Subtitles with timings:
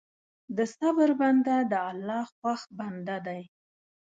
[0.55, 3.41] د صبر بنده د الله خوښ بنده دی.